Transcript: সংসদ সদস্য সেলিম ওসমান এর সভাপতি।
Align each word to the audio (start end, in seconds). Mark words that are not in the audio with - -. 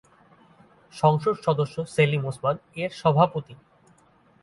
সংসদ 0.93 1.35
সদস্য 1.45 1.75
সেলিম 1.85 2.23
ওসমান 2.25 2.55
এর 2.75 2.91
সভাপতি। 3.01 3.53